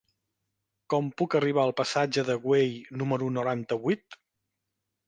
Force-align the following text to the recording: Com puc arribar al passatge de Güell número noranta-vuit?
Com 0.93 1.11
puc 1.21 1.35
arribar 1.41 1.67
al 1.69 1.75
passatge 1.83 2.25
de 2.31 2.39
Güell 2.47 2.75
número 3.05 3.31
noranta-vuit? 3.39 4.23